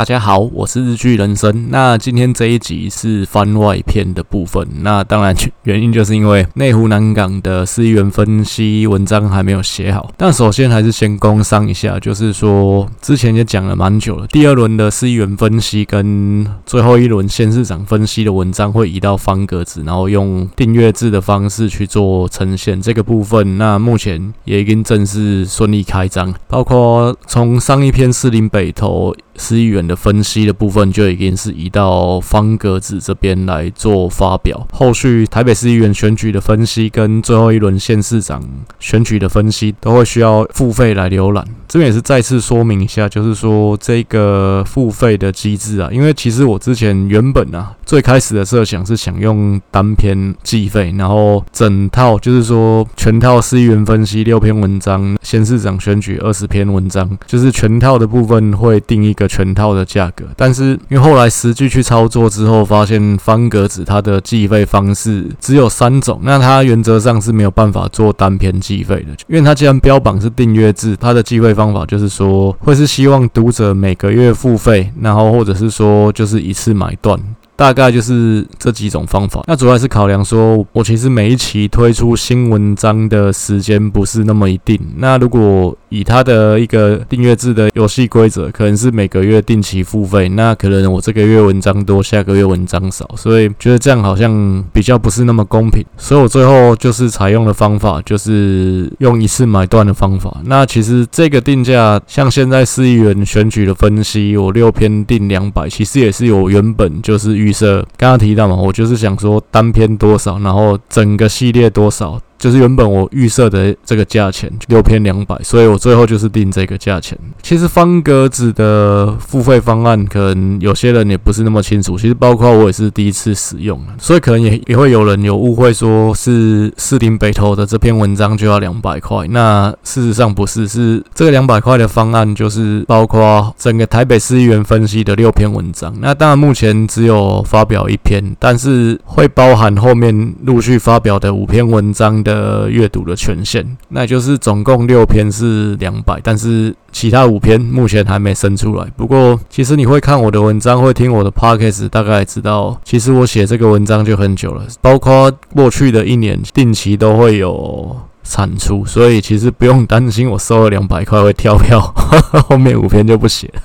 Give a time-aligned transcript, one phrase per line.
[0.00, 1.68] 大家好，我是日剧人生。
[1.68, 4.66] 那今天这一集是番外篇的部分。
[4.80, 10.10] 那当然原因就是因为内湖南港的市议员分析文章还没有写好。
[10.16, 22.80] 但首先还是先工商一下，就是说之前也讲了蛮久了，第二轮的市议员分析跟最后一轮县市长分析的文章会移到方格子，然后用订阅制的方式去做呈现。
[22.80, 29.14] 这个部分，那目前也已经正式顺利开张，包括从上一篇士林北投。
[29.36, 38.40] 市议员的分析的部分就已经是移到方格子这边来做发表，后续台北市议员选举的分析跟最后一轮县市长
[38.78, 41.44] 选举的分析都会需要付费来浏览。
[41.66, 59.26] 这边也是再次说明一下，就是说这个付费的机制啊，因为其实我之前原本啊最开始的设想是想用单篇计费，然后整套就是说全套市议员分析六篇文章，县市长选举二十篇文章，就是全套的部分会定一个。
[59.30, 77.18] 全套的价格，但是因为后来实际去操作之后，发现方格子它的计费方式只有三种，那它原则上是没有办法做单篇计费的，因为它既然标榜是订阅制，它的计费方法就是说会是希望读者每个月付费，然后或者是说就是一次买断。
[77.56, 84.80] 大概就是这几种方法，那主要是考量说，我其实每一期推出新文章的时间不是那么一定。
[84.96, 95.84] 那如果以它的一个订阅制的游戏规则，可能是每个月定期付费，那可能我这个月文章多，下个月文章少，所以觉得这样好像比较不是那么公平。
[95.98, 100.34] 所以我最后就是采用的方法，就是用一次买断的方法。
[100.46, 107.50] 那其实这个定价，像现在市议员选举的分析，我六篇定两百，其实也是有原本就是预。
[107.50, 112.18] 设刚刚提到嘛，我就是想说单篇多少，然后整个系列多少。
[112.40, 117.16] 就是原本我预设的这个价钱六篇两百，所以我最后就是定这个价钱。
[117.42, 121.98] 其实方格子的付费方案，可能有些人也不是那么清楚。
[121.98, 129.28] 其实包括我也是第一次使用，所以可能也也会有人有误会，说是士林北投的这篇文章就要两百块。
[129.28, 135.94] 那事实上不是，是这个两百块的方案就是包括整个台北市议员分析的六篇文章。
[136.00, 142.29] 那当然目前只有发表一篇，但是会包含后面陆续发表的五篇文章的。
[142.30, 148.86] 的阅读的权限，那也就是总共六篇是两百，但是其他五篇目前还没生出来。
[148.96, 161.80] 不过，其实你会看我的文章，会听我的 podcast，大概知道，其实我写这个文章就很久了，包括过去的一年，定期都会有产出，所以其实不用担心我收了两百块会跳票，
[162.48, 163.52] 后面五篇就不写。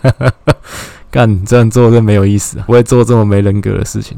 [1.12, 4.18] 干这样做真没有意思，不会做这么没人格的事情。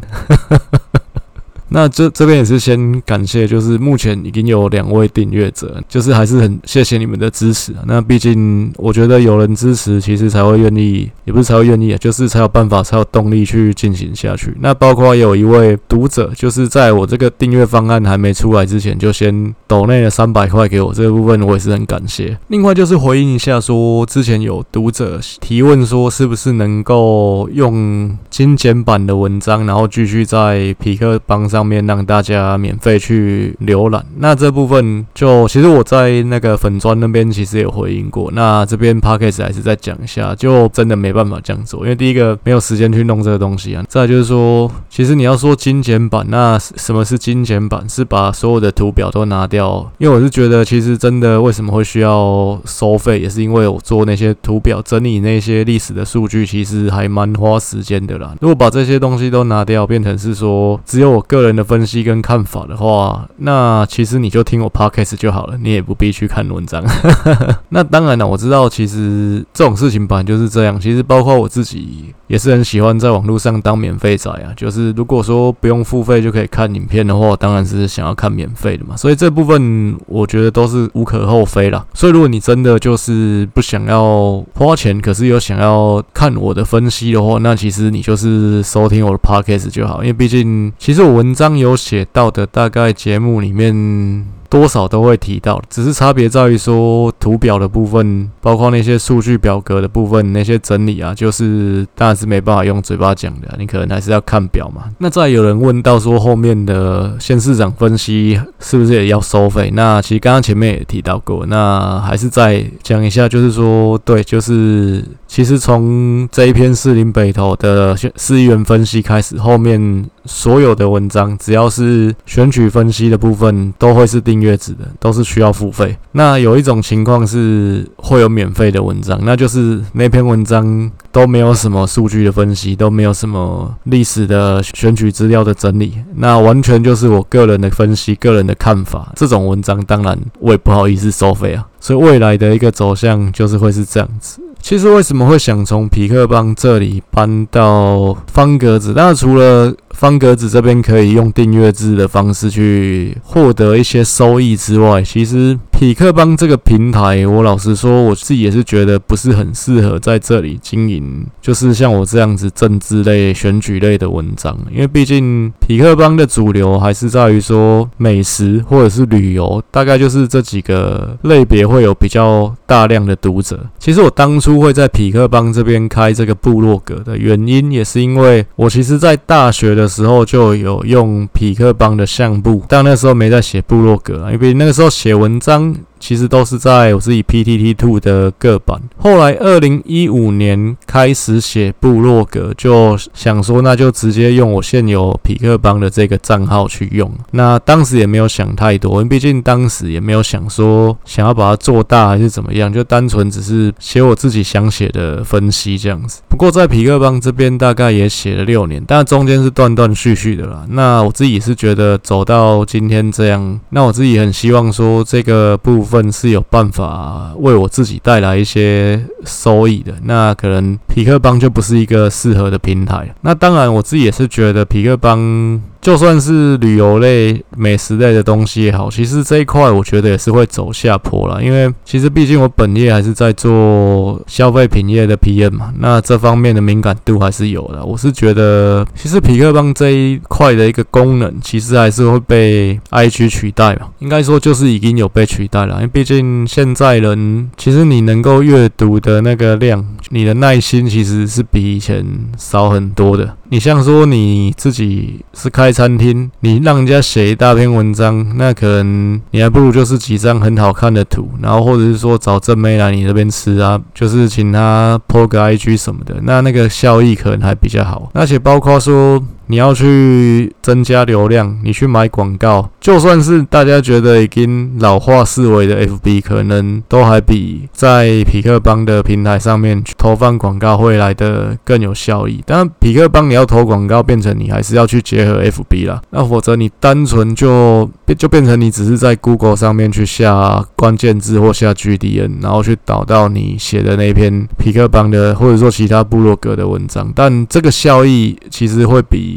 [1.70, 7.80] 那这这边也是先感谢，就是目前已经有两位订阅者，就是还是很谢谢你们的支持啊。
[7.86, 14.56] 那毕竟我觉得有人支持，其实才会愿意，也不是才会愿意啊，就是才有办法，才有动力去进行下去。
[14.62, 22.38] 那包括有一位读者，就是在我这个订阅方案还没出来之前，就先抖内了三百块给我，这个部分我也是很感谢。
[22.48, 31.57] 另外就是回应一下，说之前有读者提问说，是不是能够用精简版的文章，然后继续在痞客邦上。
[31.58, 47.90] 上面让大家免费去浏览，那这部分就其实我在那个粉砖那边其实有回应过，那这边 Podcast 还是再讲一下，就真的没办法这样做，因为第一个没有时间去弄这个东西啊，再就是说，其实你要说精简版，那什么是精简版？
[47.90, 58.36] 是把所有的图表都拿掉，因为我是觉得其实真的为什么会需要收费，也是因为我做那些图表整理那些历史的数据，其实还蛮花时间的啦。
[58.42, 61.47] 如果把这些东西都拿掉，变成是说只有我个人。
[61.48, 66.84] 人的分析跟看法的话，那其实你就听我 podcast 就好了，你也不必去看文章。
[67.70, 70.78] 那当然了，我知道其实这种事情本来就是这样。
[70.80, 74.52] 其实包括我自己也是很喜欢在网络上当免费仔啊。
[74.58, 78.98] 就是如果说不用付费就可以看影片的话，当然是想要看免费的嘛。
[78.98, 81.86] 所以这部分我觉得都是无可厚非啦。
[81.94, 90.04] 所以如果你真的就是不想要花钱，可是又想要看我的分析的话，那其实你就是收听我的 podcast 就好。
[90.04, 91.37] 因为毕竟其实我文。
[91.38, 104.86] 章有写到的，大概节目里面多少都会提到，只是差别在于说图表的部分，包括那些数据表格的部分，那些整理啊，就是当然是没办法用嘴巴讲的，你可能还是要看表嘛。
[104.98, 109.70] 那再有人问到说，后面的县市长分析是不是也要收费？
[109.74, 120.10] 那其实刚刚前面也提到过，那还是再讲一下，就是说，对，就是其实从这一篇士林北投的市议员分析开始，后面。
[120.28, 125.98] 所有的文章，只要是选举分析的部分，都会是订阅制的，都是需要付费。
[126.12, 139.14] 那有一种情况是会有免费的文章，那就是那篇文章都没有什么数据的分析，都没有什么历史的选举资料的整理，那完全就是我个人的分析、个人的看法。
[139.16, 141.66] 这种文章当然我也不好意思收费啊。
[141.80, 144.42] 所以未来的一个走向就是会是这样子。
[144.68, 148.92] 其实为什么会想从痞客邦这里搬到方格子？
[148.94, 173.66] 那除了方格子这边可以用订阅制的方式去获得一些收益之外，其实匹克邦这个平台，我老实说，我自己也是觉得不是很适合在这里经营，就是像我这样子政治类、选举类的文章，因为毕竟匹克邦的主流还是在于说美食或者是旅游，大概就是这几个类别会有比较大量的读者。
[173.80, 179.88] 其实我当初不会在匹克邦这边开这个部落格的原因，也是因为我其实在大学的。
[179.98, 185.76] 时候就有用匹克邦的相簿，但那时候没在写部落格，因为那个时候写文章。
[186.00, 188.82] 其实都是在我自己 PTT Two 的个版。
[188.98, 197.12] 后来二零一五年开始写部落格，就想说那就直接用我现有匹克邦的这个账号去用。
[197.32, 206.22] 那当时也没有想太多，因为毕竟当时也没有想说想要把它做大还是怎么样，就单纯只是写我自己想写的分析这样子。
[206.28, 210.66] 不过在匹克邦这边大概也写了六年，但中间是断断续续的啦。
[210.70, 215.98] 那我自己是觉得走到今天这样，那我自己很希望说这个部分。
[215.98, 223.12] 份是有办法为我自己带来一些收益的，那可能皮克邦就不是一个适合的平台。
[223.22, 225.60] 那当然，我自己也是觉得皮克邦。
[225.88, 231.42] 就算是旅游类、美食类的东西也好，其实这一块我觉得也是会走下坡了。
[231.42, 237.86] 因为其实毕竟我本业还是在做消费品业的 PM 嘛，那这方面的敏感度还是有的。
[237.86, 243.88] 我是觉得，其实匹克邦这一块的一个功能，其实还是会被 IG 取代嘛。
[244.00, 252.06] 应该说就是已经有被取代了，因为毕竟现在人其实你能够阅读的那个量，你的耐心其实是比以前
[252.38, 253.38] 少很多的。
[253.50, 268.10] 你像说你自己是开餐厅，你让人家写一大篇文章，那可能你还不如就是几张很好看的图，然后或者是说找正妹来你这边吃啊，就是请她 po 个 IG 什么的，那那个效益可能还比较好。
[268.16, 269.24] 而且包括说。
[269.48, 282.44] 你要去增加流量，你去买广告，就算是大家觉得已经老化思维的 FB，可能都还比在匹克邦的平台上面去投放广告会来得更有效益。
[282.46, 286.02] 当然，痞客邦你要投广告，变成你还是要去结合 FB 啦。
[286.10, 299.37] 那否则你单纯就就变成你只是在 Google 上面去下关键字或下 GDN，然后去导到你写的那篇匹克邦的或者说其他部落格的文章，但这个效益其实会比。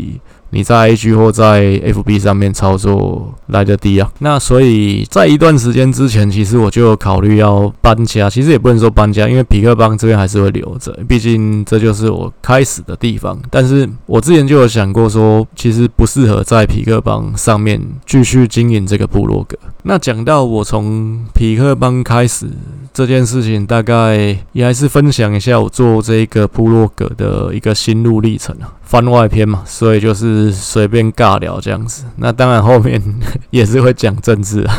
[0.53, 8.29] 你在 IG 或在 FB 上面操作来得低啊，那所以在一段时间之前，其实我就考虑要搬家。
[8.29, 13.39] 其实也不能说搬家，因为皮克邦这边还是会留着，毕竟这就是我开始的地方。
[13.49, 19.57] 但是我之前就有想过说，其实不适合在皮克邦上面继续经营这个部落格。
[19.85, 22.49] 那讲到我从皮克邦开始
[22.93, 28.75] 这件事情，大概也还是分享一下我做这个部落格的一个心路历程啊。
[28.91, 32.03] 番外篇嘛，所以就是随便尬聊这样子。
[32.17, 33.01] 那当然后面
[33.51, 34.75] 也是会讲政治啊。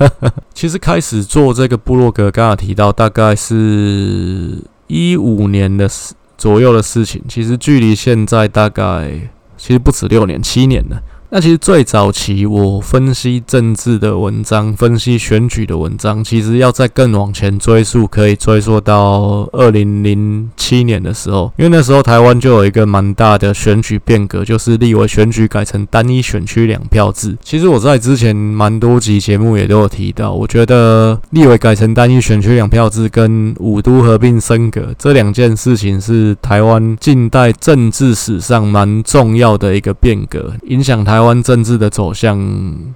[0.54, 5.86] 其实开始做这个部落格，刚刚提到大概是一五年的
[6.38, 7.22] 左右的事情。
[7.28, 10.98] 其实距离现在大概其实不止六年，七年了。
[11.32, 27.36] 那其实最早期我分析政治的文章，分析选举的文章，其实要再更往前追溯，可以追溯到二零零七年的时候，因为那时候台湾就有一个蛮大的选举变革，就是立委选举改成单一选区两票制。
[27.44, 41.19] 其实我在之前蛮多集节目也都有提到，我觉得立委改成单一选区两票制跟五都合并升格这两件事情是台湾近代政治史上蛮重要的一个变革，影响台。
[41.20, 42.40] 台湾政治的走向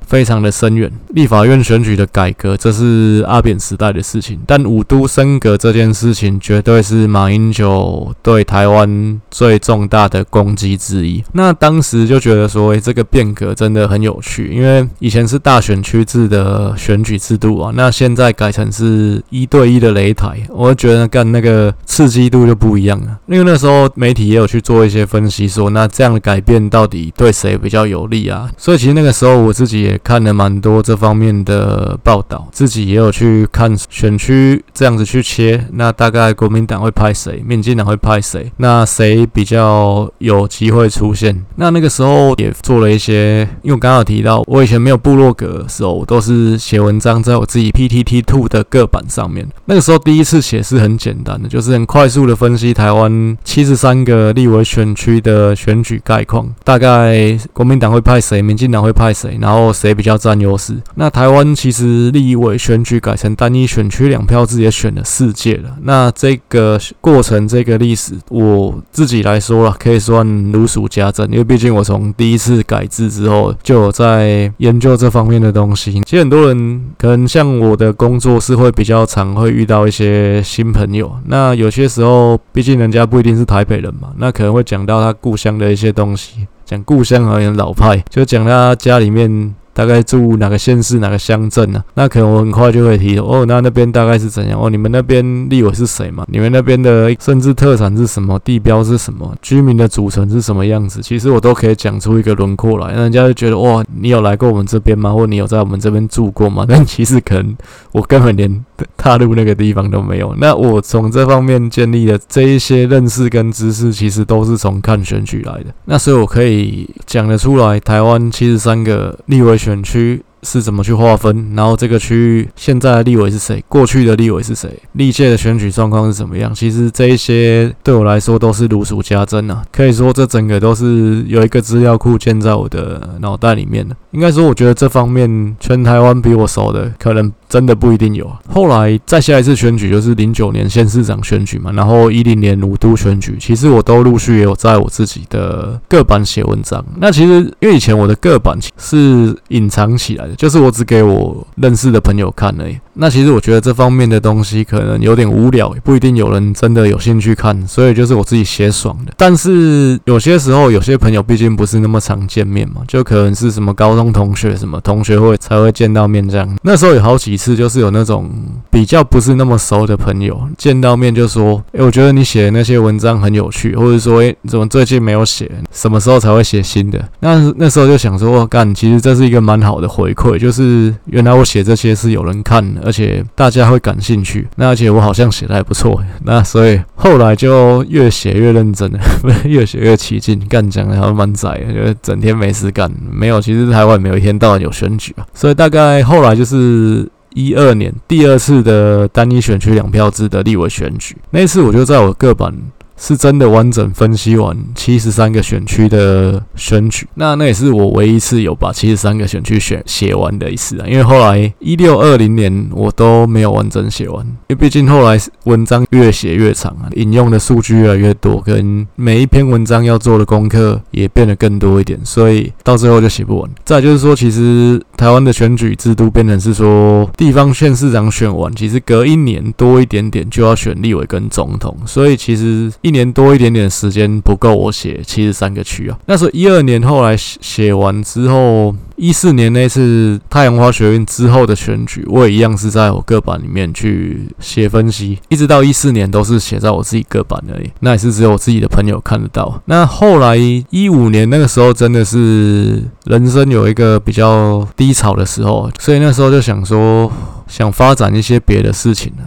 [0.07, 4.41] 非常的深远，立法院选举的改革，这是阿扁时代的事情。
[4.47, 11.23] 但五都升格这件事情，绝对是马英九对台湾最重大的攻击之一。
[11.33, 23.19] 那当时就觉得说，这个变革真的很有趣，因为以前是大选区制的选举制度啊，那现在改成是一对一的擂台，我觉得干那个刺激度就不一样了。
[23.27, 28.14] 因为那时候媒体也有去做一些分析，说那这样的改变到底对谁比较有利？
[28.29, 28.51] 啊。
[28.57, 41.45] 所以其实那个时候我自己也看了蛮多这方面的报道，自己也有去看选区这样子去切，那大概国民党会派谁，民进党会派谁，那谁比较有机会出现？
[41.57, 49.47] 那那个时候也做了一些，因为我刚刚提到，我以前没有部落格的时候，我都是写文章在我自己 PTT Two 的个版上面。
[49.67, 60.77] 那个时候第一次写是很简单的，就是很快速的分析台湾七十三个立委选区的选举概况，大概国民党会派谁，民进党会派谁，然后谁比较占优势。
[60.97, 65.71] 那台湾其实立委选举改成单一选区两票制也选了四届了。
[65.83, 76.03] 那这个过程，这个历史，我自己来说了，可以算如数家珍，因为毕竟我从第一次改制之后就有在研究这方面的东西。
[76.03, 89.55] 其实很多人可能像我的工作是会比较常会遇到一些新朋友，那有些时候毕竟人家不一定是台北人嘛，那可能会讲到他故乡的一些东西，讲故乡好像老派，就讲他家里面。
[89.75, 91.83] 大概住哪个县市哪个乡镇呢？
[91.95, 94.59] 那可能我很快就会提哦，那那边大概是怎样？
[94.59, 96.25] 哦，你们那边立委是谁嘛？
[96.31, 98.39] 你们那边的甚至特产是什么？
[98.45, 99.37] 地标是什么？
[99.43, 101.03] 居民的组成是什么样子？
[101.03, 105.13] 其实我都可以讲出一个轮廓来，那人家就觉得哇，你有来过我们这边吗？
[105.13, 106.65] 或你有在我们这边住过吗？
[106.69, 107.57] 但其实可能
[107.93, 108.65] 我根本连
[108.97, 110.35] 踏入那个地方都没有。
[110.39, 115.67] 那我从这方面建立的这一些认识跟知识，其实都是从看选举来的。
[115.87, 121.55] 那所以我可以讲得出来，台湾七十三个立委选区是怎么去划分？
[121.57, 123.65] 然后这个区域现在的立委是谁？
[123.67, 124.69] 过去的立委是谁？
[124.93, 126.55] 历届的选举状况是怎么样？
[126.55, 129.65] 其实这一些对我来说都是如数家珍啊！
[129.73, 133.97] 可以说这整个都是有一个资料库建在我的脑袋里面的。
[134.11, 137.33] 应该说，我觉得这方面全台湾比我熟的可能。
[137.55, 138.29] 真的不一定有。
[138.53, 146.85] 后来再下一次选举就是零九年县市长选举嘛，然后一零年五都选举，其实我都陆续也有在我自己的各版写文章。
[146.97, 152.77] 那其实因为以前我的各版是隐藏起来的，就是我只给我认识的朋友看而已。
[152.95, 159.13] 那其实我觉得这方面的东西可能有点无聊，不一定有人真的有兴趣看，所以就是我自己写爽的。
[159.17, 166.59] 但是有些时候有些朋友毕竟不是那么常见面嘛，就可能是什么高中同学、什么同学会才会见到面这样。
[166.63, 167.55] 那时候有好几次。
[167.55, 168.29] 就是有那种
[168.69, 175.49] 比较不是那么熟的朋友见到面就说：“诶、我觉得你写的那些文章很有趣，或者说，诶、欸，怎么最近没有写？
[175.71, 184.47] 什么时候才会写新的？”那那时候就想说：“干，其实这是一个蛮好的回馈，就是原来我写这些是有人看的，而且大家会感兴趣。
[184.57, 188.99] 那而且我好像写的还不错，那所以后来就越写越认真了，
[189.45, 190.39] 越写越起劲。
[190.49, 192.91] 干讲的好像蛮窄，就整天没事干。
[193.11, 197.09] 没有，其实台湾没有一天到晚有选举啊，所以大概后来就是。
[197.37, 202.55] 一二年第二次的单一选区两票制的立委选举，那次我就在我个版。
[202.97, 210.87] 是真的完整分析完七十三个选区的选举，那那也是我唯一一次有把七十三个选区选写完的一次啊。
[210.87, 223.51] 因为后来一六二零年我都没有完整写完，因为毕竟后来文章越写越长啊，引用的数据越来越多，跟每一篇文章要做的功课也变得更多一点，所以到最后就写不完。
[223.65, 232.73] 再就是说，其实台湾的选举制度变成是说，地方县市长选完，其实隔一年多一点点就要选立委跟总统，所以其实。
[232.85, 235.99] 一年多一点点时间不够我写七十三个区啊。
[236.05, 247.71] 那时候一二年后来写完之后，一四年那次太阳花学运之后的选举，我也一样是在我个版里面去写分析，一直到一四年都是写在我自己个版而已。
[247.81, 249.63] 那也是只有我自己的朋友看得到。
[249.65, 250.37] 那后来
[250.69, 257.11] 一五年那个时候真的是人生有一个比较低潮的时候，所以那时候就想说，
[257.49, 259.23] 想发展一些别的事情呢。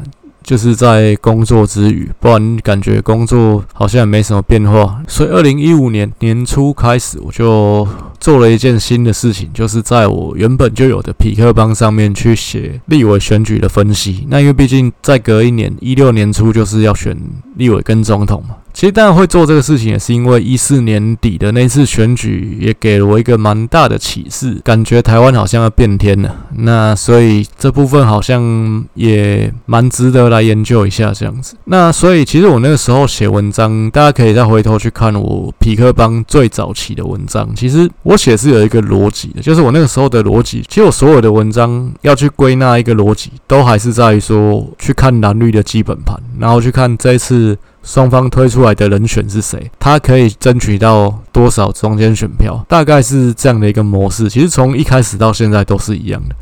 [0.47, 5.03] 就是在工作之余，不然感觉工作好像也没什么变化。
[5.05, 7.85] 所以，二零一五年年初开始，我就
[8.17, 14.25] 做了一件新的事情，就是在我原本就有的匹克邦上面去写立委选举的分析。
[14.29, 17.17] 那因为毕竟再隔一年，一六年初就是要选
[17.57, 18.55] 立委跟总统嘛。
[18.77, 26.45] 其实当然会做这个事情，也是因为一四年底的那次选举也给了我一个蛮大的启示，感觉台湾好像要变天了。
[26.57, 31.55] 那所以这部分好像也蛮值得来研究一下这样子。
[31.65, 37.49] 那所以其实我那个时候写文章，大家可以再回头去看我痞客邦最早期的文章。
[37.55, 47.57] 其实我写是有一个逻辑的，就是我那个时候的逻辑，其实我所有的文章要去归纳一个逻辑，都还是在于说去看蓝绿的基本盘，然后去看这次。
[47.87, 49.71] 双方推出来的人选是谁？
[49.79, 52.61] 他可以争取到多少中间选票？
[52.67, 54.29] 大概是这样的一个模式。
[54.29, 56.35] 其实从一开始到现在都是一样的。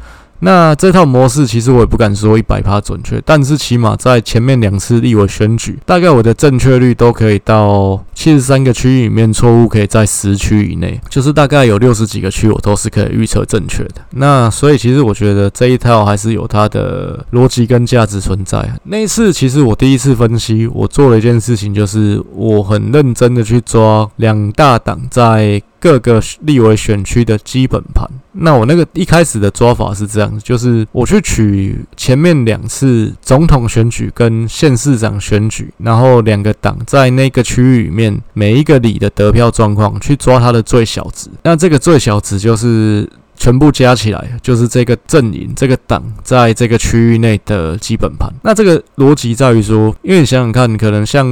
[0.45, 13.95] 那这套模式其实我也不敢说一百趴准确，但是起码在前面两次立委选举，大概我的正确率都可以到七十三个区域里面错误可以在十区以内，就是大概有六十几个区我都是可以预测正确的。
[14.11, 18.63] 那所以其实我觉得这一套还是有它的逻辑跟价值存在。
[18.83, 25.59] 那一次其实我第一次分析，我做了一件事情，就是我很认真的去抓两大党在。
[25.77, 41.29] 各个立委选区的基本盘，那我那个一开始的抓法是这样，就是我去取前面两次总统选举跟县市长选举，然后两个党在那个区域里面每一个里的得票状况，去抓它的最小值。
[41.43, 43.09] 那这个最小值就是。
[43.37, 48.31] 全部加起来就是这个阵营、这个党在这个区域内的基本盘。
[48.43, 51.25] 那这个逻辑在于说，因为你想想看，可能像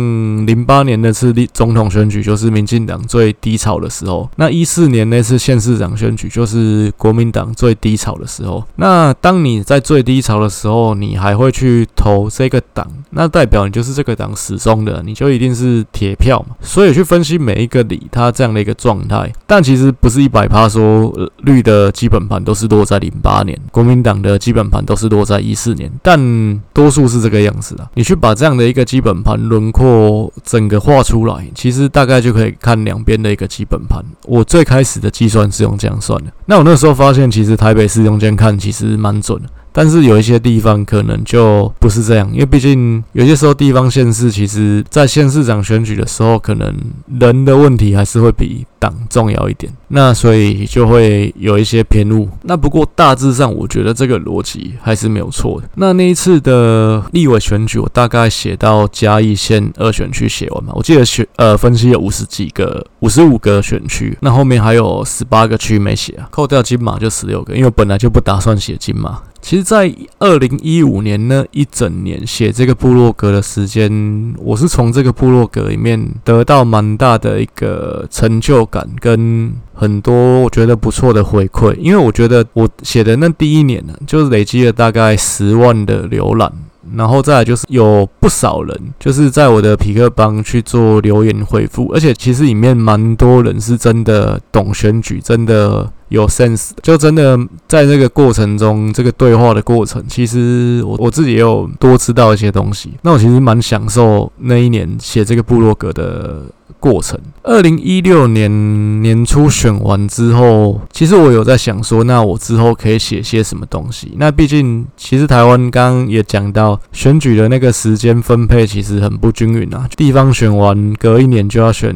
[0.45, 8.63] 零八年那次立总统选举，就是民进党最低潮的时候；那一四年那次县市长选举，就是国民党最低潮的时候。
[8.75, 16.55] 那当你在最低潮的时候，你还会去投这个党，那代表你就是这个党始终的，你就一定是铁票嘛。
[16.61, 21.92] 所以去分析每一个里，它这样的一个状态，但其实不是一百趴说绿的。
[21.93, 27.89] 基本盘都是落在零八年，国民党的基本盘都是落在一四年，但多数是这个样子的。
[27.93, 34.03] 你去把这样的一个基本盘轮廓整个画出来，其实大概就可以看两边的一个基本盘。
[34.25, 39.47] 我最开始的计算是用这样算的，那我那时候发现，其实台北市用这样看其实蛮准的。
[39.75, 46.71] 但是有一些地方可能就不是这样，因为毕竟有些时候地方县市，其实在县市长选举的时候，可能
[47.19, 52.27] 人的问题还是会比党重要一点，那所以就会有一些偏误。
[52.41, 55.69] 那不过大致上，我觉得这个逻辑还是没有错的。
[55.75, 69.21] 那那一次的立委选举，我大概写到嘉义县二选区写完嘛，我记得选呃分析有五十几个、五十五个选区，那后面还有十八个区没写啊，扣掉金马就十六个，因为我本来就不打算写金马。
[69.41, 81.75] 其实，在二零一五年那一整年写这个部落格的时间，我是从这个部落格里面得到蛮大的一个成就感，跟很多我觉得不错的回馈。
[81.75, 86.51] 因为我觉得我写的那第一年呢，就是累积了大概十万的浏览。
[86.95, 102.93] 然后再来就是有不少人就是在我的皮克邦去做留言回复，而且其实里面蛮多人是真的懂选举，真的有 sense，就真的在这个过程中，这个对话的过程，其实我我自己也有多知道一些东西。
[103.01, 106.43] 那我其实蛮享受那一年写这个部落格的。
[106.79, 114.11] 过程，二零一六年年初选完之后，其实我有在想说，那我之后可以写些什么东西？
[114.17, 121.95] 那毕竟，其实台湾刚刚也讲到，选举的那个时间分配其实很不均匀啊，地方选完隔一年就要选。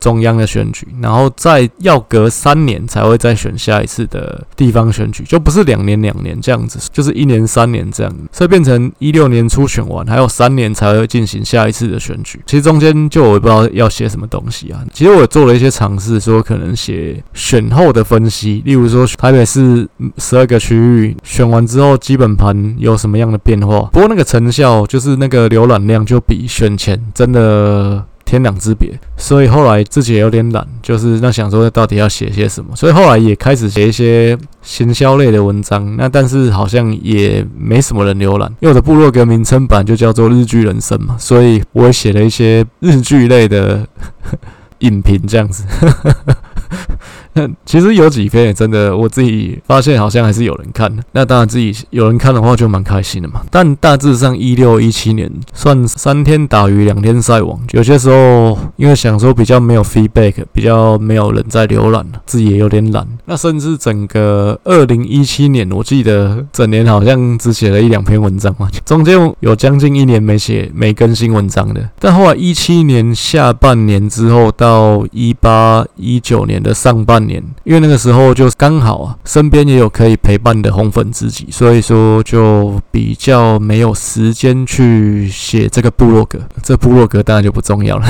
[0.00, 12.40] 中央的选举，然后再要隔三年才会再选下一次的地方选举，就不是两年两年这样子，就是一年三年这样子，所以变成一六年初选完，还有三年才会进行下一次的选举。
[12.46, 14.84] 其实中间就我也不知道要写什么东西啊。
[14.92, 23.88] 其实我做了一些尝试，说可能写选后的分析，例如说台北市十二个区域选完之后，基本盘有什么样的变化。
[23.92, 28.04] 不过那个成效就是那个浏览量就比选前真的。
[28.28, 35.96] 天壤之别，所以后来自己也有点懒，就是那想说到底要写些什么，所以后来也开始写一些行销类的文章。
[35.96, 43.88] 那但是好像也没什么人浏览，因为我的部落格名称版就叫做日剧人生嘛，所以我也写了一些日剧类的
[44.80, 45.64] 影评这样子。
[47.64, 51.02] 其实有几篇也真的，我自己发现好像还是有人看的。
[51.12, 53.42] 那当然自己有人看的话就蛮开心的嘛。
[53.50, 63.06] 但大致上一六一七年算三天打鱼两天晒网，有些时候因为想说比较没有 feedback，比较没有人在浏览，自己也有点懒。
[63.26, 71.88] 那甚至整个二零一七年，我记得整年好像只写了一两篇文章嘛，中间有将近一年没写、没更新文章的。
[71.98, 77.40] 但后来一七年下半年之后到一八一九年的上半年。
[77.62, 86.40] 因为那个时候就刚好啊，身边也有可以陪伴的红粉知己，所以说就比较没有时间去写这个部落格。
[86.62, 88.06] 这部落格当然就不重要了，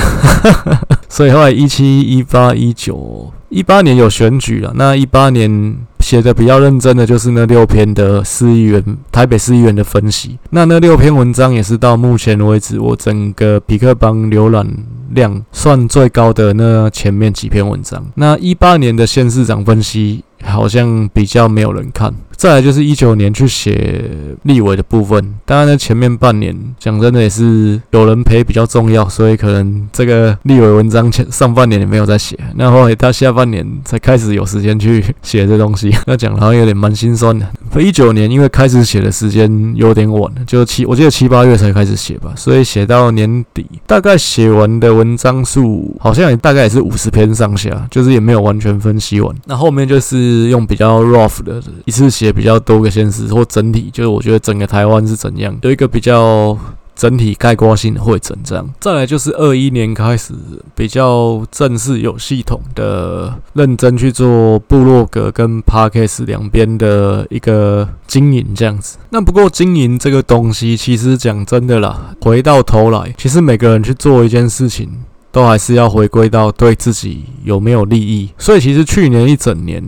[1.07, 5.77] 所以后来一七、一八、一九、一八年有选举了，那一八年。
[5.99, 10.37] 写的比较认真的就是那六篇的市议员、台北市议员的分析。
[10.49, 14.67] 那那六篇文章也是到目前为止我整个比克邦浏览
[15.11, 18.03] 量算最高的那前面几篇文章。
[18.15, 22.13] 那一八年的县市长分析好像比较没有人看。
[22.39, 24.01] 再来就是一九年去写
[24.43, 37.45] 立委的部分，当然呢前面半年讲真的也是有人陪比较重要，所以可能这个立委文章前上半年也没有在写，那后来他下半年才开始有时间去写这东西，那讲好像有点蛮心酸的。
[37.77, 49.35] 一九年因为开始写的时间有点晚了，就七我记得七八月才开始写吧，所以写到年底，大概写完的文章数好像也大概也是五十篇上下，就是也没有完全分析完。
[49.45, 56.57] 那后面就是用比较 rough 的，一次写比较多个县市或整体，就是我觉得整个台湾是怎样，有一个比较。
[56.95, 60.33] 整体概括性的会整这样，再来就是二一年开始
[60.75, 68.97] 比较正式有系统的认真去做部落格跟 Podcast 两边的一个经营这样子。
[69.11, 74.89] 那不过经营这个东西，其实讲真的啦，回到头来，其实每个人去做一件事情，
[75.31, 78.29] 都还是要回归到对自己有没有利益。
[78.37, 79.81] 所以其实去年一整年。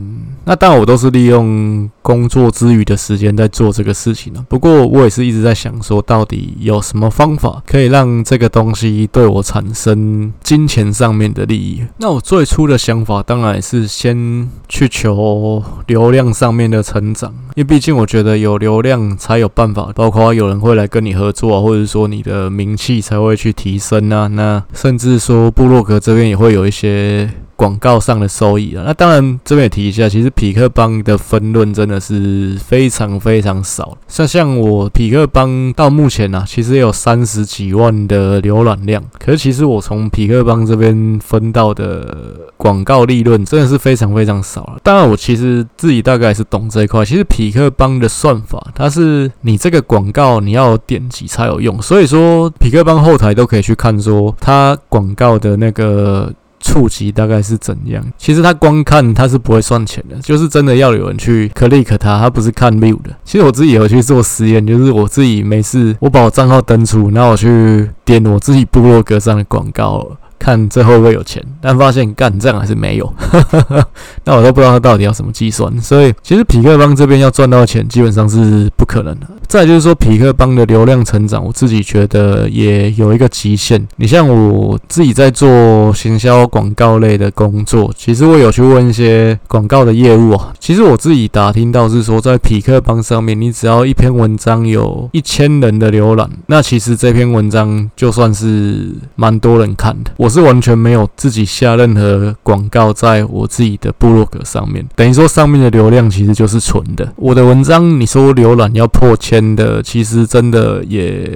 [0.46, 4.44] 那当然，我都是利用工作之余的时间在做这个事情了。
[4.50, 11.84] 不过，我也是一直在想，说到底有什么方法可以让这个东西对我产生金钱上面的利益？
[11.98, 24.26] 那我最初的想法，当然是先去求流量上面的成长，因为毕竟我觉得有流量才有办法，包括有人会来跟你合作，或者说你的名气才会去提升啊。
[24.28, 27.30] 那甚至说部落格这边也会有一些。
[27.62, 33.98] 广告上的收益啊，那当然这边也提一下，其实匹克邦的分润真的是非常非常少。
[34.08, 44.78] 像像我匹克邦到目前啊，其实也有三十几万的浏览量，可是其实我从匹克邦这边分到的广告利润真的是非常非常少了。
[44.84, 56.34] 当然我其实自己大概是懂这一块，其实匹克邦的算法，它是你这个广告你要点击才有用，所以说匹克邦后台都可以去看说它广告的那个。
[56.62, 58.04] 触及大概是怎样？
[58.18, 63.10] 其实他光看他是不会算钱的，就是真的要有人去 click 他，他不是看 view 的。
[63.26, 70.08] 其实我自己有去做实验，就是我自己没事，我把我账号登出，然后我去点我自己部落格上的广告，
[70.40, 73.14] 看最后会不会有钱，但发现干这样还是没有。
[74.26, 75.76] 那我都不知道他到底要什么计算。
[75.82, 79.28] 所以其实匹克邦这边要赚到钱，基本上是不可能的。
[79.52, 83.86] 再就是说，匹克邦的流量成长，我自己觉得也有一个极限。
[83.98, 90.54] 你像我自己在做行销广告类的工作，其实我有去问一些广告的业务啊。
[90.58, 100.12] 其实我自己打听到是说，在匹克邦上面，你只要一篇文章有一千人的浏览，那其实这篇文章就算是蛮多人看的。
[100.16, 107.12] 我是完全没有自己下任何广告在我自己的部落格上面，等于说上面的流量其实就是纯的。
[107.18, 109.41] 我的文章，你说浏览要破千。
[109.56, 111.30] 的其实真的也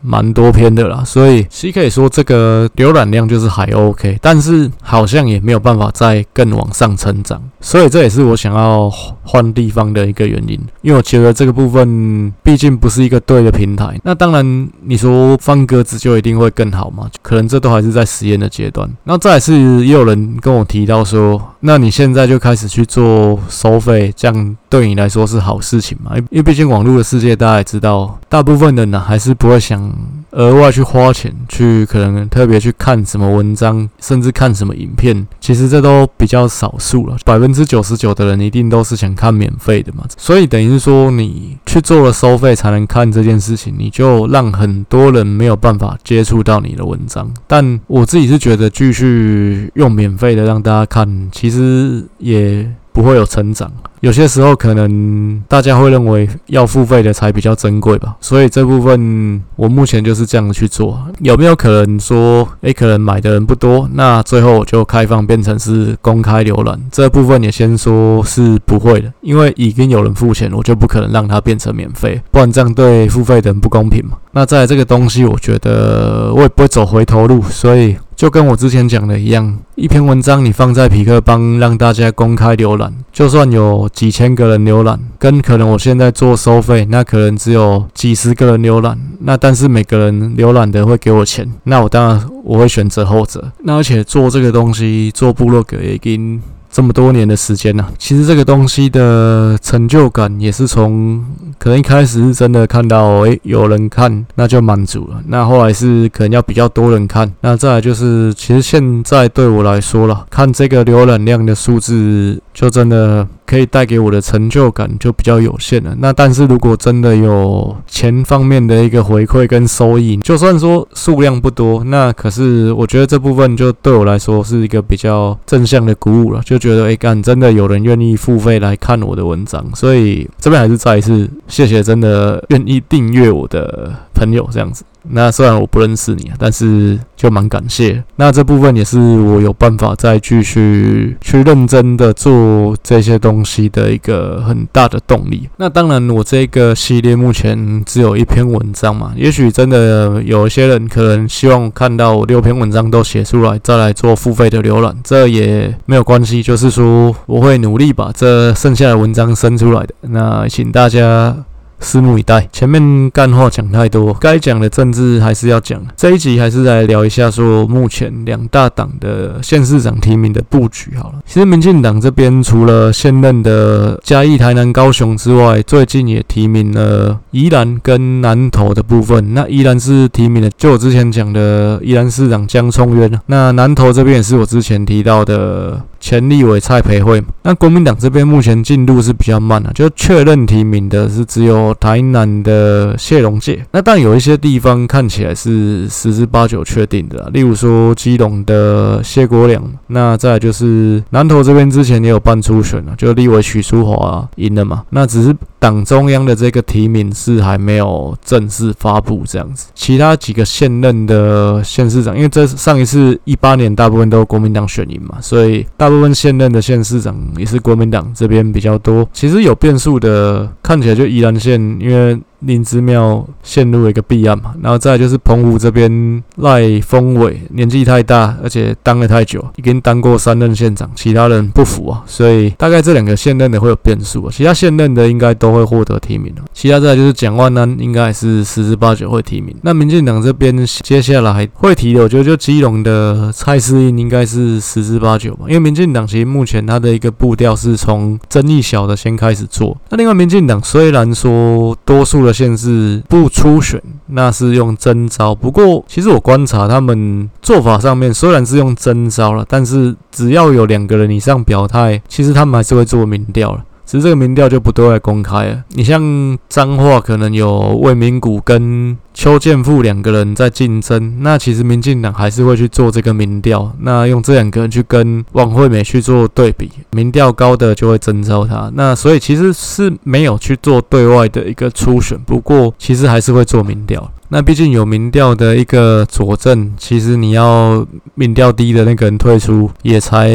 [0.00, 8.90] 蛮多篇的啦，所以其实可以说这个浏览量就是还 OK，但是好像也没有办法再更往上成长，所以这也是我想要
[9.22, 13.98] 换地方的一个原因，因为我觉得这个部分毕竟不是一个对的平台。
[14.02, 17.08] 那当然你说方格子就一定会更好吗？
[17.22, 18.88] 可能这都还是在实验的阶段。
[19.04, 19.52] 那再来是
[19.86, 26.12] 也有人跟我提到说，那你现在就开始去做收费，这样对你来说是好事情吗？
[26.30, 27.52] 因为毕竟网络的世界大。
[27.52, 29.92] 家也知道，大部分人呢还是不会想
[30.30, 35.26] 额外去花钱去，可能特别去看什么文章，甚至看什么影片。
[35.38, 40.04] 其实这都比较少数了，百分之九十九的人一定都是想看免费的嘛。
[40.16, 47.30] 所以等于是说，你去做了收费才能看这件事情，你就让很多人没有办法接触到你的文章。
[47.46, 53.70] 但我自己是觉得，继续用免费的让大家看，其实也不会有成长。
[54.02, 61.00] 有些时候可能大家会认为要付费的才比较珍贵吧，所以这部分我目前就是这样去做。
[61.20, 66.80] 有没有可能说，诶，可能买的人不多，那最后我就开放变成是公开浏览？
[66.90, 74.18] 这部分也先说是不会的，因为已经有人付钱，我就不可能让它变成免费，不然这样对付费的人不公平嘛。
[74.32, 83.88] 那在这个东西，我觉得我也不会走回头路，所以就跟我之前讲的一样，一篇文章你放在痞客邦让大家公开浏览，就算有。
[83.92, 93.52] 几千个人浏览，跟可能我现在做收费，那可能只有几十个人浏览，那但是每个人浏览的会给我钱，那我当然我会选择后者。
[93.64, 101.22] 那而且做这个东西，做部落格已经这么多年的时间了，其实这个东西的成就感也是从
[101.58, 105.22] 可能一开始是真的看到诶、有人看，那就满足了。
[105.26, 115.94] 那后来是可能要比较多人看，那再来就是其实现在对我来说了，看这个浏览量的数字就真的可以带给我的成就感就比较有限了。
[115.98, 134.84] 那但是如果真的有钱方面的一个回馈跟收益，就算说数量不多，那可是我觉得这部分就对我来说是一个比较正向的鼓舞了，就觉得哎干，真的有人愿意付费来看我的文章，所以这边还是再一次谢谢真的愿意订阅我的朋友这样子。
[135.10, 138.02] 那虽然我不认识你啊，但是就蛮感谢。
[138.16, 145.48] 那这部分也是我有办法再继续去认真的做这些东西的一个很大的动力。
[145.56, 156.42] 那当然，我这个系列目前只有一篇文章嘛，也许真的有一些人可能希望看到我六篇文章都写出来，再来做付费的浏览，这也没有关系。
[156.42, 159.94] 就是说，我会努力把这剩下的文章生出来的。
[160.02, 161.44] 那请大家。
[161.82, 162.48] 拭目以待。
[162.52, 165.80] 前面干话讲太多，该讲的政治还是要讲。
[165.96, 171.18] 这一集还是来聊一下，说目前两大党的县市长提名的布局好了。
[171.26, 179.34] 其实民进党这边除了现任的嘉义、台南、高雄之外，最近也提名了宜兰跟南投的部分。
[179.34, 183.20] 那宜兰是提名了，就我之前讲的宜兰市长江聪渊。
[183.26, 185.82] 那南投这边也是我之前提到的。
[186.02, 215.92] 前立委蔡培慧，那国民党这边目前进度是比较慢的，就确认提名的是只有台南的谢龙介，那但有一些地方看起来是十之八九确定的，例如说基隆的谢国梁，那再就是南投这边之前也有办初选了，就立委许淑华赢了嘛，那只是党中央的这个提名是还没有正式发布这样子，其他几个现任的县市长，因为这上一次一八年大部分都国民党选赢嘛，所以大。
[215.92, 222.20] 部分现任的县市长也是国民党这边比较多，其实有变数的，看起来就宜兰县，因为。
[222.44, 236.42] 林姿妙陷入了一个弊案嘛，然后再就是澎湖这边赖峰伟年纪太大，而且当了太久，已经当过三任县长，其他人不服啊，所以大概这两个现任的会有变数啊，其他现任的应该都会获得提名了。
[236.52, 239.54] 其他再就是蒋万安，应该是十之八九会提名。
[239.62, 249.76] 那民进党这边接下来会提的，我觉得就基隆的蔡适应应该是十之八九吧，因为民进党其实目前他的一个步调是从争议小的先开始做。
[249.90, 255.34] 那另外民进党虽然说多数的县市不出选，那是用真招。
[255.34, 263.64] 不过，其实我观察他们做法上面，虽然是用真招了，但是只要有两个人以上表态，其实他们还是会做民调了。
[263.84, 265.64] 只是这个民调就不对外公开了。
[265.70, 266.00] 你像
[266.48, 278.70] 彰化，可能有魏明谷跟邱建富两个人在竞争，那其实民进党还是会去做这个民调，那用这两个人去跟王惠美去做对比，民调高的就会征召他。
[278.74, 284.10] 那所以其实是没有去做对外的一个初选，不过其实还是会做民调。
[284.28, 290.30] 那毕竟有民调的一个佐证，其实你要民调低的那个人退出，也才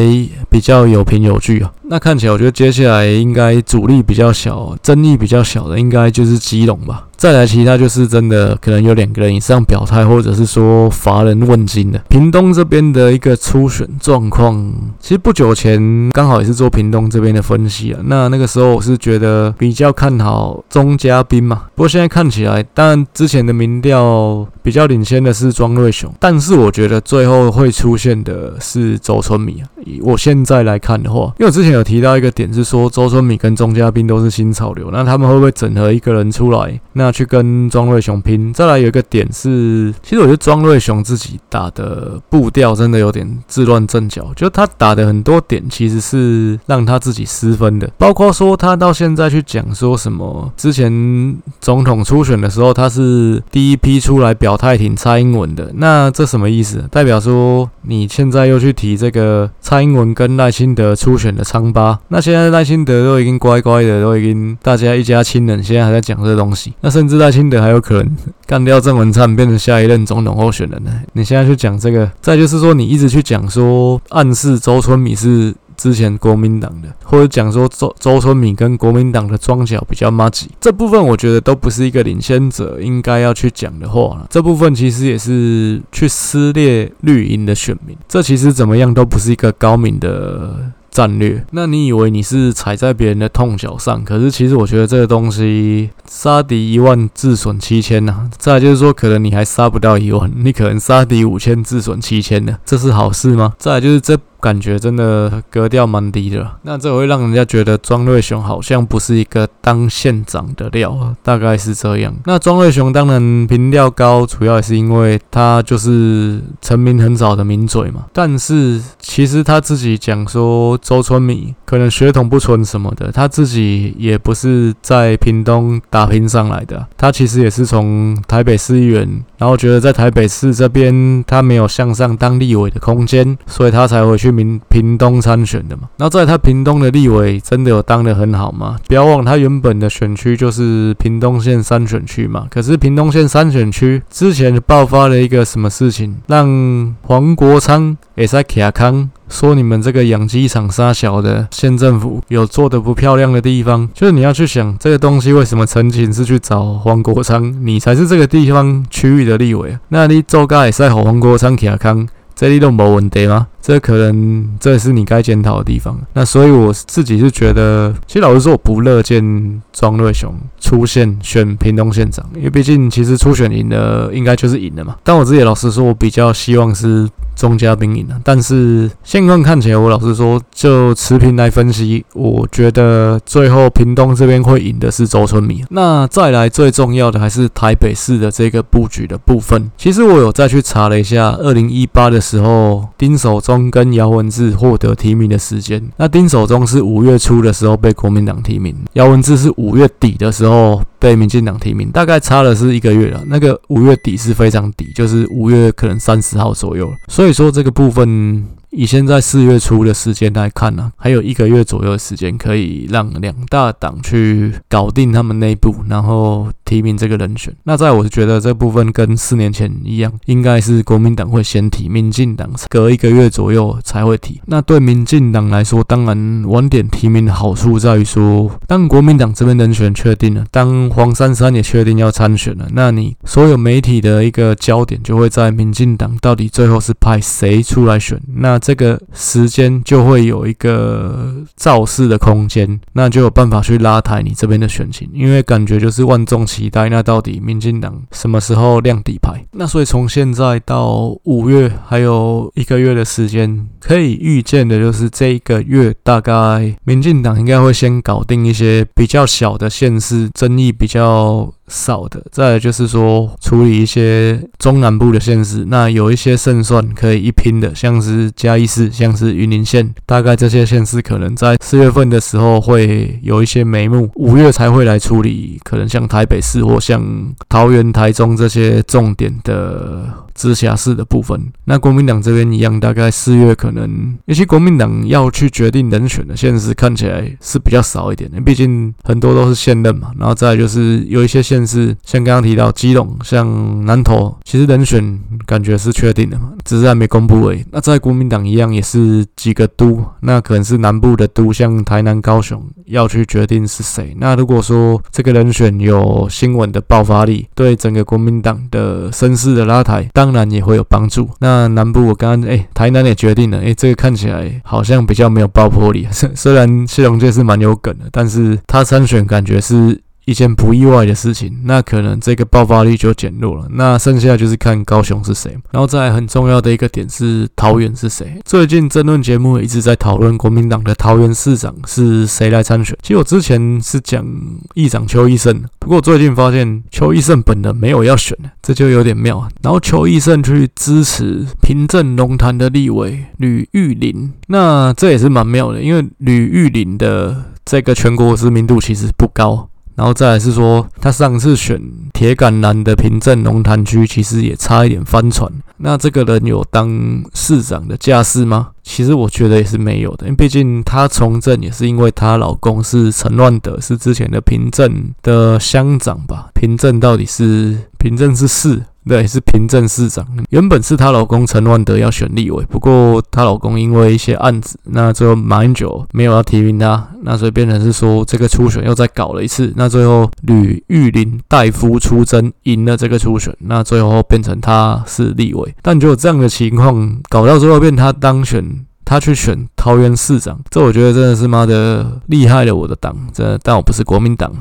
[0.52, 1.72] 比较有凭有据啊。
[1.90, 7.07] 那看起来，我觉得接下来应该阻力比较小，争议比较小的，应该就是基隆吧。
[7.18, 11.98] 再来，其他就是真的可能有两个人以上表态，或者是说乏人问津的。
[12.08, 18.00] 屏东这边的一个初选状况，其实不久前刚好也是做屏东这边的分析啊。
[18.06, 29.66] 那那个时候我是觉得比较看好钟佳滨嘛，不过现在看起来，当然之前的民调比较领先的是庄瑞雄，但是我觉得最后会出现的是周春米啊。
[29.84, 36.80] 以我现在来看的话，因为我之前有提到一个点是说周春米跟钟佳滨都是新潮流，那他们会不会整合一个人出来？
[36.94, 56.84] 那去跟庄瑞雄拼，再来有一个点是，其实我觉得庄瑞雄自己打的步调真的有点自乱阵脚，就他打的很多点其实是让他自己失分的，包括说他到现在去讲说什么，之前总统初选的时候他是第一批出来表态挺蔡英文的，那这什么意思？
[56.92, 66.97] 代表说你现在又去提这个蔡英文跟赖清德初选的疮疤，那现在赖清德都已经乖乖的，都已经大家一家亲人，现在还在讲这东西，那。
[66.98, 70.92] 甚至在清德还有可能干掉郑文灿，变成下一任总统候选人呢？
[71.14, 84.26] 你现在去讲这个，再就是说你一直去讲说暗示周春米是之前国民党的，或者讲说周周春米跟国民党的桩脚比较麻吉，这部分我觉得都不是一个领先者应该要去讲的话。
[84.28, 90.56] 这部分其实也是去撕裂绿营的选民，这其实怎么样都不是一个高明的。
[90.98, 91.46] 战略？
[91.52, 94.04] 那你以为你是踩在别人的痛脚上？
[94.04, 98.30] 可是其实我觉得这个东西杀敌一万自损七千呐、啊。
[98.40, 103.54] 再就是说，可能你还杀不到一万，你可能杀敌五千自损七千的，这是好事吗？
[103.60, 104.18] 再来就是这。
[104.48, 106.50] 感觉真的格调蛮低的。
[106.62, 112.16] 那这会让人家觉得庄瑞雄好像不是一个当县长的料啊，大概是这样。
[112.24, 118.06] 那庄瑞雄当然评调高，主要也是因为他就是成名很早的名嘴嘛。
[118.14, 135.90] 但是其实他自己讲说，周春米可能血统不纯什么的，他自己也不是在屏东打拼上来的，他其实也是从台北市议员，然后觉得在台北市这边他没有向上当立委的空间，所以他才会去屏屏东参选的嘛。
[135.98, 138.78] 然后在他屏东的立委真的有当得很好吗？
[138.88, 142.46] 不要忘他原本的选区就是屏东县三选区嘛。
[142.50, 149.10] 可是屏东县三选区之前爆发了一个什么事情，让黄国昌也在卡康。
[149.30, 163.48] 说你们这个养鸡场杀小的县政府有做得不漂亮的地方，就是你要去想这个东西为什么陈情是去找黄国昌，你才是这个地方区域的立委，那你做该也是好黄国昌卡康，这里都没问题吗？
[163.68, 166.00] 这可能这是你该检讨的地方。
[166.14, 174.96] 那所以我自己是觉得，其实老实说，我不乐见庄瑞雄出现选屏东县长，因为毕竟其实初选赢了，应该就是赢了嘛。
[175.04, 178.18] 但我自己老实说，我比较希望是钟佳滨赢了。
[178.24, 185.66] 但是现况看起来，我老实说，就持平来分析，我觉得最后屏东这边会赢的是周春米。
[185.72, 189.70] 那再来最重要的还是台北市的这个布局的部分。
[189.78, 193.57] 其实我有再去查了一下，二零一八的时候，丁守中。
[193.72, 203.22] 跟姚文智获得提名的时间，那丁守中是五月初的时候被国民党提名，姚文智是五月底的时候被民进党提名，大概差了是一个月了。
[203.28, 206.90] 那个五月底是非常底，就是五月可能三十号左右。
[207.08, 208.46] 所以说这个部分。
[208.70, 217.56] 以现在四月初的时间来看呢、还有一个月左右的时间可以让两大党去搞定他们内部，然后提名这个人选。
[217.64, 224.42] 那在我是觉得这部分跟四年前一样，应该是国民党会先提，民进党隔一个月左右才会提。
[224.46, 238.20] 那对民进党来说，当然晚点提名的好处在于说，当国民党这边人选确定了，当黄珊珊也确定要参选了，那你所有媒体的一个焦点就会在民进党到底最后是派谁出来选。
[238.36, 249.46] 那这个时间就会有一个造势的空间，那就有办法去拉抬你这边的选情，因为感觉就是万众期期待，那到底民进党什么时候亮底牌？
[249.52, 277.04] 那所以从现在到五月还有一个月的时间，可以预见的就是这一个月大概民进党应该会先搞定一些比较小的县市，争议比较少的，再来就是说处理一些中南部的县市，那有一些胜算可以一拼的，像是嘉义市，像是云林县，大概这些县市可能在四月份的时候会有一些眉目，五月才会来处理，可能像台北市或像
[277.50, 280.26] 桃园、台中这些重点的。
[280.38, 290.12] 直辖市的部分，那国民党这边一样，大概四月可能，尤其国民党要去决定人选的县市看起来是比较少一点的，毕竟很多都是现任嘛。
[290.16, 297.64] 然后再就是有一些县市，像刚刚提到基隆，像南投，其实人选感觉是确定的嘛，只是还没公布而已。
[297.72, 304.16] 那在国民党一样也是几个都，那可能是南部的都，像台南、高雄要去决定是谁。
[304.20, 311.30] 那如果说这个人选有新闻的爆发力，对整个国民党的声势的拉抬，当然也会有帮助。
[311.40, 316.08] 那南部我刚刚哎，台南也决定了，哎，这个看起来好像比较没有爆破力。
[316.12, 320.02] 虽虽然谢龙介是蛮有梗的，但是他参选感觉是。
[320.28, 323.66] 一件不意外的事情，那可能这个爆发力就减弱了。
[323.72, 328.38] 那剩下就是看高雄是谁，然后再很重要的一个点是桃园是谁。
[328.44, 332.94] 最近争论节目一直在讨论国民党的桃园市长是谁来参选。
[333.02, 334.26] 其实我之前是讲
[334.74, 339.48] 议长邱奕胜，不过最近发现邱奕胜本人没有要选，这就有点妙。
[339.62, 349.70] 然后邱奕胜去支持平镇龙潭的立委吕玉玲，那这也是蛮妙的，因为吕玉玲的这个全国知名度其实不高。
[349.98, 351.82] 然后再来是说，他上次选
[352.14, 355.52] 铁杆男的平镇龙潭区，其实也差一点翻船。
[355.78, 356.88] 那这个人有当
[357.34, 358.70] 市长的架势吗？
[358.84, 366.50] 其实我觉得也是没有的，因为毕竟他从政也是因为她老公是陈乱德，是之前的平镇的乡长吧？
[366.54, 368.80] 平镇到底是平镇是市？
[369.08, 370.28] 对，是平镇市长。
[370.50, 379.72] 原本是她老公陈万德要选立委，不过她老公因为一些案子，那最后马英九没有要提名他，那所以变成是说这个初选又再搞了一次。
[379.76, 385.76] 那最后吕玉玲代夫出征赢了这个初选，那最后变成他是立委。
[385.82, 394.52] 但就有这样的情况搞到最后变他当选，他去选桃园市长，这我觉得真的是妈的厉害了我的党，这但我不是国民党。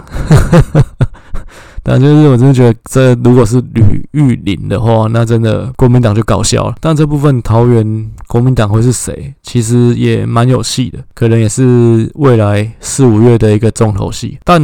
[1.82, 6.74] 但就是我真的觉得，这如果是吕玉玲的话，那真的国民党就搞笑了。
[6.80, 14.36] 但这部分桃园国民党会是谁，其实也蛮有戏的，可能也是未来四五月的一个重头戏。
[14.42, 14.60] 但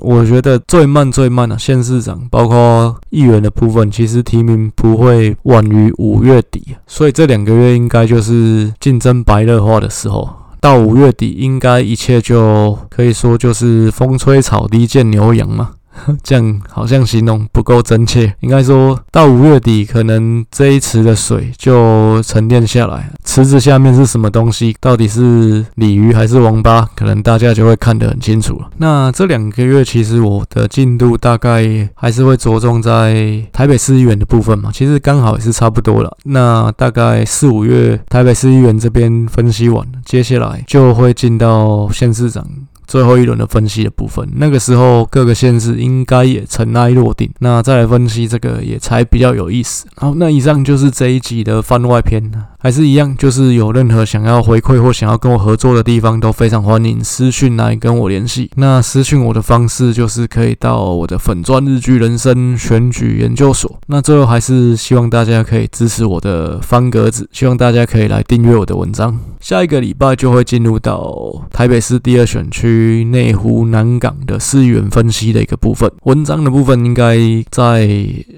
[0.00, 10.28] 我觉得最慢最慢的、啊、县市长，包括议员的部分，其实提名不会晚于五月底，所以这两个月应该就是竞争白热化的时候。
[10.58, 15.70] 到五月底，应该一切就可以说就是风吹草低见牛羊嘛。
[16.22, 28.70] 这样好像形容不够真切，应该说到五月底，可能这一池的水就沉淀下来，池子下面是什么东西，到底是鲤鱼还是王八，可能大家就会看得很清楚了。
[28.78, 36.16] 那这两个月，其实我的进度大概还是会着重在台北市议员的部分嘛，其实刚好也是差不多了。
[36.24, 42.46] 那大概四五月台北市议员这边分析完，接下来就会进到县市长。
[42.86, 49.86] 最后一轮的分析的部分，那个时候各个县市应该也尘埃落定，那再来分析这个也才比较有意思。
[49.96, 58.50] 好，那以上就是这一集的番外篇，还是一样，就是有任何想要回馈或想要跟我合作的地方，都非常欢迎私讯来跟我联系。
[58.56, 63.80] 那私讯我的方式就是可以到我的粉钻日剧人生选举研究所。
[63.88, 69.18] 那最后还是希望大家可以支持我的方格子，希望大家可以来订阅我的文章。
[69.40, 72.75] 下一个礼拜就会进入到台北市第二选区。
[72.76, 77.16] 于内湖南港的思源分析的一个部分，文章的部分应该
[77.50, 77.88] 在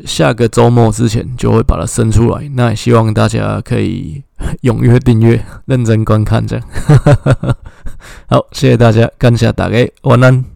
[0.06, 2.48] 下个周末之前就会把它生出来。
[2.54, 4.22] 那也希望大家可以
[4.62, 6.64] 踊跃订阅、认真观看，这样。
[8.28, 10.48] 好，谢谢大家，感谢大家，晚安。